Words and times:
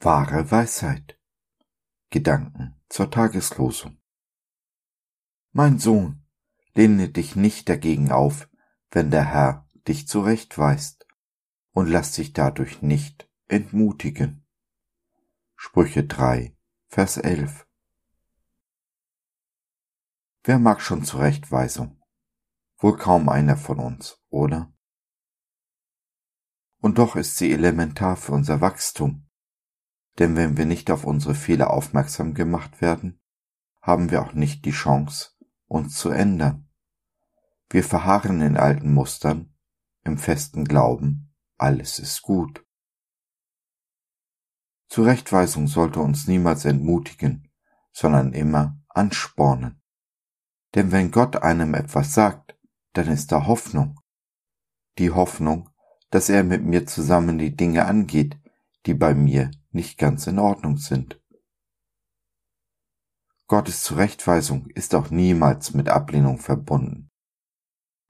Wahre 0.00 0.48
Weisheit. 0.52 1.18
Gedanken 2.10 2.80
zur 2.88 3.10
Tageslosung. 3.10 4.00
Mein 5.50 5.80
Sohn, 5.80 6.24
lehne 6.74 7.08
dich 7.08 7.34
nicht 7.34 7.68
dagegen 7.68 8.12
auf, 8.12 8.48
wenn 8.92 9.10
der 9.10 9.24
Herr 9.24 9.66
dich 9.88 10.06
zurechtweist, 10.06 11.04
und 11.72 11.88
lass 11.88 12.12
dich 12.12 12.32
dadurch 12.32 12.80
nicht 12.80 13.28
entmutigen. 13.48 14.46
Sprüche 15.56 16.04
3, 16.04 16.56
Vers 16.86 17.16
11. 17.16 17.66
Wer 20.44 20.60
mag 20.60 20.80
schon 20.80 21.02
Zurechtweisung? 21.02 22.00
Wohl 22.76 22.96
kaum 22.96 23.28
einer 23.28 23.56
von 23.56 23.80
uns, 23.80 24.22
oder? 24.28 24.72
Und 26.78 26.98
doch 26.98 27.16
ist 27.16 27.36
sie 27.36 27.50
elementar 27.50 28.16
für 28.16 28.30
unser 28.30 28.60
Wachstum 28.60 29.27
denn 30.18 30.36
wenn 30.36 30.56
wir 30.56 30.66
nicht 30.66 30.90
auf 30.90 31.04
unsere 31.04 31.34
Fehler 31.34 31.70
aufmerksam 31.70 32.34
gemacht 32.34 32.80
werden, 32.80 33.20
haben 33.80 34.10
wir 34.10 34.22
auch 34.22 34.32
nicht 34.32 34.64
die 34.64 34.72
Chance, 34.72 35.30
uns 35.66 35.96
zu 35.96 36.10
ändern. 36.10 36.68
Wir 37.70 37.84
verharren 37.84 38.40
in 38.40 38.56
alten 38.56 38.92
Mustern, 38.92 39.54
im 40.02 40.18
festen 40.18 40.64
Glauben, 40.64 41.34
alles 41.56 41.98
ist 41.98 42.22
gut. 42.22 42.64
Zurechtweisung 44.88 45.66
sollte 45.66 46.00
uns 46.00 46.26
niemals 46.26 46.64
entmutigen, 46.64 47.52
sondern 47.92 48.32
immer 48.32 48.80
anspornen. 48.88 49.82
Denn 50.74 50.92
wenn 50.92 51.10
Gott 51.10 51.36
einem 51.36 51.74
etwas 51.74 52.14
sagt, 52.14 52.58
dann 52.94 53.08
ist 53.08 53.30
da 53.32 53.46
Hoffnung. 53.46 54.00
Die 54.98 55.10
Hoffnung, 55.10 55.70
dass 56.10 56.28
er 56.28 56.42
mit 56.42 56.64
mir 56.64 56.86
zusammen 56.86 57.38
die 57.38 57.54
Dinge 57.54 57.84
angeht, 57.84 58.38
die 58.86 58.94
bei 58.94 59.14
mir 59.14 59.50
nicht 59.70 59.98
ganz 59.98 60.26
in 60.26 60.38
Ordnung 60.38 60.76
sind. 60.76 61.20
Gottes 63.46 63.82
Zurechtweisung 63.82 64.66
ist 64.74 64.94
auch 64.94 65.10
niemals 65.10 65.72
mit 65.72 65.88
Ablehnung 65.88 66.38
verbunden. 66.38 67.10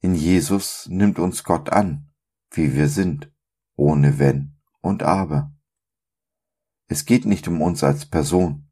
In 0.00 0.14
Jesus 0.14 0.86
nimmt 0.88 1.18
uns 1.18 1.42
Gott 1.42 1.70
an, 1.70 2.12
wie 2.52 2.74
wir 2.74 2.88
sind, 2.88 3.32
ohne 3.74 4.18
Wenn 4.18 4.56
und 4.80 5.02
Aber. 5.02 5.52
Es 6.86 7.04
geht 7.04 7.24
nicht 7.24 7.48
um 7.48 7.60
uns 7.62 7.82
als 7.82 8.06
Person, 8.06 8.70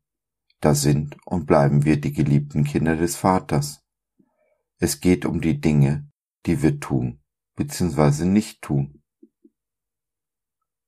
da 0.61 0.74
sind 0.74 1.17
und 1.24 1.46
bleiben 1.46 1.84
wir 1.84 2.00
die 2.00 2.12
geliebten 2.12 2.64
Kinder 2.64 2.96
des 2.96 3.17
Vaters. 3.17 3.83
Es 4.78 5.00
geht 5.00 5.24
um 5.24 5.41
die 5.41 5.61
Dinge, 5.61 6.08
die 6.46 6.62
wir 6.62 6.78
tun 6.78 7.20
bzw. 7.56 8.24
nicht 8.24 8.62
tun. 8.62 9.02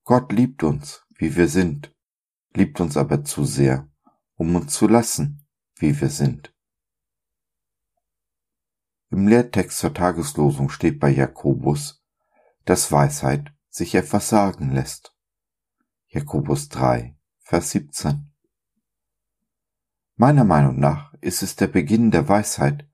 Gott 0.05 0.33
liebt 0.33 0.63
uns, 0.63 1.03
wie 1.17 1.35
wir 1.35 1.49
sind, 1.49 1.95
liebt 2.53 2.79
uns 2.79 2.99
aber 2.99 3.25
zu 3.25 3.47
sehr, 3.47 3.91
um 4.35 4.55
uns 4.55 4.75
zu 4.75 4.87
lassen, 4.87 5.47
wie 5.77 5.99
wir 5.99 6.11
sind. 6.11 6.55
Im 9.09 9.29
Lehrtext 9.29 9.79
zur 9.79 9.95
Tageslosung 9.95 10.69
steht 10.69 11.01
bei 11.01 11.09
Jakobus, 11.09 12.05
dass 12.67 12.93
Weisheit 12.93 13.55
sich 13.71 13.95
etwas 13.95 14.29
sagen 14.29 14.73
lässt. 14.73 15.17
Jakobus 16.09 16.69
3, 16.69 17.17
Vers 17.39 17.71
17. 17.71 18.31
Meiner 20.17 20.45
Meinung 20.45 20.79
nach 20.79 21.15
ist 21.23 21.43
es 21.43 21.57
der 21.57 21.69
Beginn 21.69 22.11
der 22.11 22.29
Weisheit, 22.29 22.87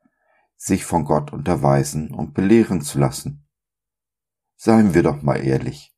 sich 0.56 0.84
von 0.84 1.04
Gott 1.04 1.32
unterweisen 1.32 2.14
und 2.14 2.34
belehren 2.34 2.82
zu 2.82 3.00
lassen. 3.00 3.48
Seien 4.54 4.94
wir 4.94 5.02
doch 5.02 5.22
mal 5.22 5.44
ehrlich. 5.44 5.92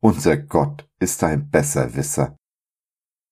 Unser 0.00 0.36
Gott 0.36 0.88
ist 1.00 1.24
ein 1.24 1.50
Besserwisser. 1.50 2.36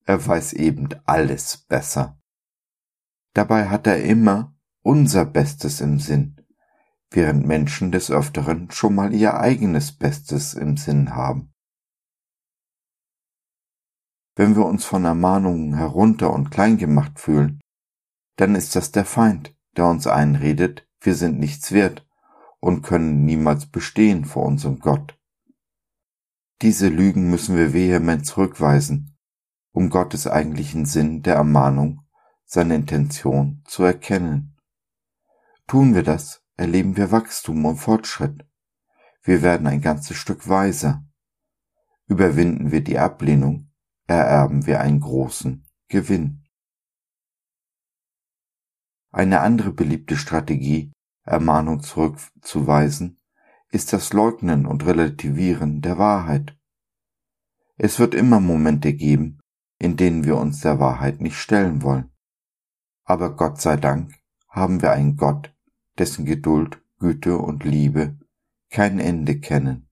Er 0.04 0.26
weiß 0.26 0.52
eben 0.54 0.88
alles 1.04 1.58
besser. 1.58 2.20
Dabei 3.34 3.68
hat 3.68 3.86
er 3.86 4.02
immer 4.02 4.56
unser 4.82 5.24
Bestes 5.24 5.80
im 5.80 6.00
Sinn, 6.00 6.44
während 7.10 7.46
Menschen 7.46 7.92
des 7.92 8.10
Öfteren 8.10 8.70
schon 8.72 8.96
mal 8.96 9.14
ihr 9.14 9.34
eigenes 9.34 9.92
Bestes 9.92 10.54
im 10.54 10.76
Sinn 10.76 11.14
haben. 11.14 11.52
Wenn 14.34 14.56
wir 14.56 14.66
uns 14.66 14.84
von 14.84 15.04
Ermahnungen 15.04 15.74
herunter 15.74 16.32
und 16.32 16.50
klein 16.50 16.78
gemacht 16.78 17.20
fühlen, 17.20 17.60
dann 18.36 18.56
ist 18.56 18.74
das 18.74 18.90
der 18.90 19.04
Feind, 19.04 19.56
der 19.76 19.86
uns 19.86 20.08
einredet, 20.08 20.88
wir 21.00 21.14
sind 21.14 21.38
nichts 21.38 21.70
wert 21.70 22.04
und 22.58 22.82
können 22.82 23.24
niemals 23.24 23.66
bestehen 23.66 24.24
vor 24.24 24.44
unserem 24.44 24.80
Gott. 24.80 25.16
Diese 26.62 26.88
Lügen 26.88 27.28
müssen 27.28 27.56
wir 27.56 27.74
vehement 27.74 28.24
zurückweisen, 28.24 29.14
um 29.72 29.90
Gottes 29.90 30.26
eigentlichen 30.26 30.86
Sinn 30.86 31.22
der 31.22 31.34
Ermahnung, 31.34 32.06
seine 32.46 32.76
Intention 32.76 33.62
zu 33.66 33.82
erkennen. 33.82 34.56
Tun 35.66 35.94
wir 35.94 36.02
das, 36.02 36.42
erleben 36.56 36.96
wir 36.96 37.12
Wachstum 37.12 37.64
und 37.66 37.76
Fortschritt. 37.76 38.48
Wir 39.22 39.42
werden 39.42 39.66
ein 39.66 39.82
ganzes 39.82 40.16
Stück 40.16 40.48
weiser. 40.48 41.04
Überwinden 42.06 42.70
wir 42.70 42.82
die 42.82 42.98
Ablehnung, 42.98 43.70
ererben 44.06 44.64
wir 44.64 44.80
einen 44.80 45.00
großen 45.00 45.66
Gewinn. 45.88 46.46
Eine 49.10 49.40
andere 49.40 49.72
beliebte 49.72 50.16
Strategie, 50.16 50.92
Ermahnung 51.22 51.82
zurückzuweisen, 51.82 53.20
ist 53.70 53.92
das 53.92 54.12
Leugnen 54.12 54.66
und 54.66 54.86
Relativieren 54.86 55.82
der 55.82 55.98
Wahrheit. 55.98 56.56
Es 57.76 57.98
wird 57.98 58.14
immer 58.14 58.40
Momente 58.40 58.92
geben, 58.94 59.40
in 59.78 59.96
denen 59.96 60.24
wir 60.24 60.36
uns 60.36 60.60
der 60.60 60.80
Wahrheit 60.80 61.20
nicht 61.20 61.36
stellen 61.36 61.82
wollen. 61.82 62.10
Aber 63.04 63.36
Gott 63.36 63.60
sei 63.60 63.76
Dank 63.76 64.14
haben 64.48 64.82
wir 64.82 64.92
einen 64.92 65.16
Gott, 65.16 65.54
dessen 65.98 66.24
Geduld, 66.24 66.82
Güte 66.98 67.36
und 67.36 67.64
Liebe 67.64 68.18
kein 68.70 68.98
Ende 68.98 69.38
kennen. 69.38 69.88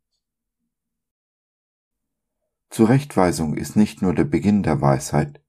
Zurechtweisung 2.71 3.56
ist 3.56 3.77
nicht 3.77 4.03
nur 4.03 4.15
der 4.15 4.25
Beginn 4.25 4.62
der 4.62 4.81
Weisheit, 4.81 5.45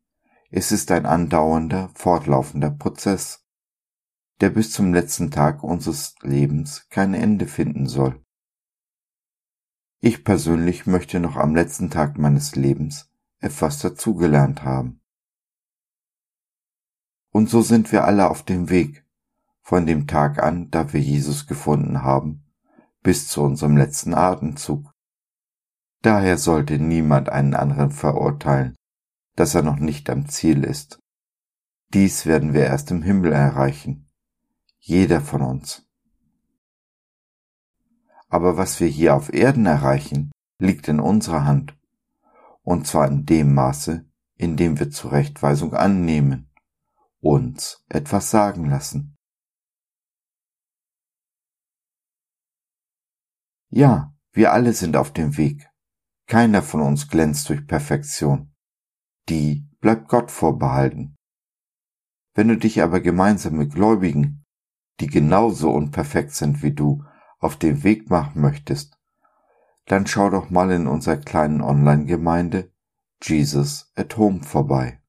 es 0.52 0.72
ist 0.72 0.92
ein 0.92 1.06
andauernder, 1.06 1.90
fortlaufender 1.96 2.70
Prozess, 2.70 3.45
der 4.42 4.50
bis 4.50 4.72
zum 4.72 4.94
letzten 4.94 5.32
Tag 5.32 5.64
unseres 5.64 6.16
Lebens 6.22 6.88
kein 6.90 7.14
Ende 7.14 7.48
finden 7.48 7.88
soll. 7.88 8.22
Ich 10.02 10.24
persönlich 10.24 10.86
möchte 10.86 11.20
noch 11.20 11.36
am 11.36 11.56
letzten 11.56 11.90
Tag 11.90 12.18
meines 12.18 12.56
Lebens 12.56 13.10
etwas 13.40 13.80
dazugelernt 13.80 14.64
haben. 14.64 15.02
Und 17.32 17.50
so 17.50 17.62
sind 17.62 17.92
wir 17.92 18.06
alle 18.06 18.30
auf 18.30 18.44
dem 18.44 18.70
Weg, 18.70 19.06
von 19.62 19.86
dem 19.86 20.08
Tag 20.08 20.42
an, 20.42 20.70
da 20.70 20.94
wir 20.94 21.02
Jesus 21.02 21.48
gefunden 21.48 22.04
haben, 22.04 22.46
bis 23.02 23.28
zu 23.28 23.42
unserem 23.42 23.78
letzten 23.78 24.14
Atemzug. 24.14 24.92
Daher 26.02 26.38
sollte 26.38 26.78
niemand 26.78 27.30
einen 27.30 27.56
anderen 27.56 27.92
verurteilen, 27.92 28.76
dass 29.36 29.56
er 29.56 29.64
noch 29.64 29.78
nicht 29.78 30.10
am 30.10 30.30
Ziel 30.30 30.64
ist. 30.64 31.00
Dies 31.94 32.26
werden 32.26 32.54
wir 32.54 32.66
erst 32.66 32.92
im 32.92 33.02
Himmel 33.02 33.32
erreichen. 33.32 34.05
Jeder 34.88 35.20
von 35.20 35.42
uns. 35.42 35.84
Aber 38.28 38.56
was 38.56 38.80
wir 38.80 38.88
hier 38.88 39.16
auf 39.16 39.34
Erden 39.34 39.66
erreichen, 39.66 40.32
liegt 40.60 40.88
in 40.88 41.00
unserer 41.00 41.44
Hand. 41.44 41.76
Und 42.62 42.86
zwar 42.86 43.08
in 43.08 43.26
dem 43.26 43.56
Maße, 43.56 44.08
in 44.36 44.58
dem 44.58 44.78
wir 44.78 44.92
Zurechtweisung 44.92 45.74
annehmen, 45.74 46.54
uns 47.20 47.84
etwas 47.90 48.30
sagen 48.30 48.70
lassen. 48.70 49.18
Ja, 53.70 54.14
wir 54.34 54.54
alle 54.54 54.74
sind 54.74 54.98
auf 54.98 55.12
dem 55.12 55.36
Weg. 55.36 55.68
Keiner 56.28 56.62
von 56.62 56.82
uns 56.82 57.08
glänzt 57.08 57.50
durch 57.50 57.66
Perfektion. 57.66 58.54
Die 59.30 59.68
bleibt 59.80 60.10
Gott 60.10 60.30
vorbehalten. 60.30 61.16
Wenn 62.36 62.50
du 62.50 62.58
dich 62.58 62.84
aber 62.84 63.00
gemeinsam 63.00 63.56
mit 63.56 63.74
Gläubigen, 63.74 64.45
die 65.00 65.08
genauso 65.08 65.72
unperfekt 65.72 66.32
sind 66.32 66.64
wie 66.64 66.72
du, 66.72 67.04
auf 67.40 67.58
den 67.58 67.84
Weg 67.84 68.10
machen 68.10 68.42
möchtest, 68.42 68.98
dann 69.86 70.08
schau 70.08 70.30
doch 70.30 70.50
mal 70.50 70.72
in 70.72 70.88
unserer 70.88 71.18
kleinen 71.18 71.62
Online-Gemeinde 71.62 72.72
Jesus 73.22 73.92
at 73.96 74.18
Home 74.18 74.44
vorbei. 74.44 75.02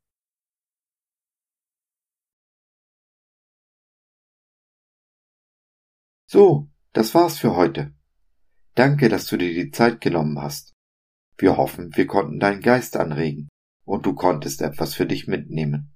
So, 6.29 6.69
das 6.93 7.15
war's 7.15 7.38
für 7.38 7.55
heute. 7.55 7.94
Danke, 8.75 9.09
dass 9.09 9.27
du 9.27 9.37
dir 9.37 9.55
die 9.55 9.71
Zeit 9.71 10.00
genommen 10.00 10.41
hast. 10.41 10.75
Wir 11.38 11.56
hoffen, 11.56 11.94
wir 11.94 12.06
konnten 12.06 12.41
deinen 12.41 12.61
Geist 12.61 12.97
anregen 12.97 13.49
und 13.85 14.05
du 14.05 14.15
konntest 14.15 14.61
etwas 14.61 14.94
für 14.94 15.06
dich 15.06 15.27
mitnehmen. 15.29 15.96